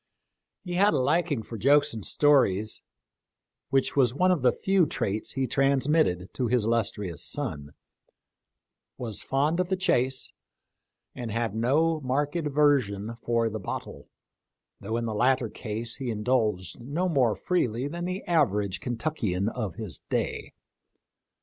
[0.63, 2.81] He had a liking for jokes and stories,
[3.69, 7.73] which was one of the few traits he trans mitted to his illustrious son;
[8.97, 10.33] was fond of the chase,
[11.13, 14.09] and had no marked aversion for the bottle,
[14.79, 19.75] though in the latter case he indulged no more freely than the average Kentuckian of
[19.75, 20.55] his day.